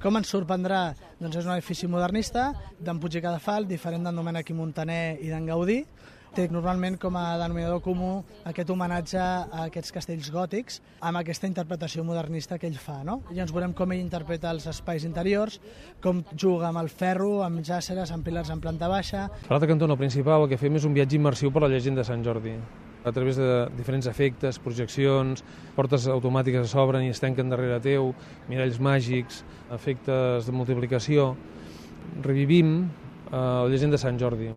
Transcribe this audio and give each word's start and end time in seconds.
Com 0.00 0.16
ens 0.16 0.30
sorprendrà? 0.32 0.94
Doncs 1.20 1.42
és 1.42 1.44
un 1.44 1.52
edifici 1.52 1.88
modernista 1.90 2.46
d'en 2.80 2.96
Puig 3.02 3.18
i 3.18 3.20
Cadafal, 3.20 3.66
diferent 3.68 4.06
d'en 4.06 4.16
Domènec 4.16 4.48
i 4.48 4.56
Montaner 4.56 5.18
i 5.20 5.28
d'en 5.28 5.44
Gaudí. 5.44 5.82
Té 6.32 6.46
normalment 6.48 6.96
com 7.02 7.18
a 7.18 7.34
denominador 7.36 7.82
comú 7.84 8.22
aquest 8.48 8.70
homenatge 8.72 9.20
a 9.20 9.66
aquests 9.66 9.92
castells 9.92 10.30
gòtics 10.32 10.80
amb 11.04 11.20
aquesta 11.20 11.50
interpretació 11.50 12.04
modernista 12.06 12.56
que 12.56 12.70
ell 12.70 12.80
fa. 12.80 13.02
No? 13.04 13.20
I 13.34 13.42
ens 13.44 13.52
veurem 13.52 13.76
com 13.76 13.92
ell 13.92 14.00
interpreta 14.00 14.54
els 14.54 14.70
espais 14.72 15.04
interiors, 15.04 15.60
com 16.00 16.24
juga 16.32 16.70
amb 16.70 16.80
el 16.80 16.88
ferro, 16.88 17.42
amb 17.44 17.60
jàsseres, 17.60 18.14
amb 18.14 18.24
pilars 18.24 18.54
en 18.54 18.62
planta 18.64 18.88
baixa. 18.88 19.26
Per 19.42 19.52
l'altra 19.52 19.68
cantona 19.68 20.00
principal 20.00 20.46
el 20.46 20.54
que 20.54 20.60
fem 20.62 20.80
és 20.80 20.88
un 20.88 20.96
viatge 20.96 21.20
immersiu 21.20 21.52
per 21.52 21.66
la 21.66 21.74
llegenda 21.74 22.00
de 22.00 22.08
Sant 22.08 22.24
Jordi 22.24 22.56
a 23.04 23.12
través 23.12 23.36
de 23.36 23.68
diferents 23.78 24.06
efectes, 24.06 24.58
projeccions, 24.60 25.44
portes 25.76 26.06
automàtiques 26.10 26.72
s'obren 26.72 27.06
i 27.06 27.12
es 27.14 27.22
tanquen 27.22 27.52
darrere 27.52 27.80
teu, 27.84 28.12
miralls 28.50 28.80
màgics, 28.82 29.42
efectes 29.72 30.48
de 30.48 30.56
multiplicació. 30.56 31.30
Revivim 32.24 32.74
eh, 32.84 33.36
la 33.36 33.68
llegenda 33.70 33.96
de 33.96 34.04
Sant 34.04 34.20
Jordi. 34.20 34.50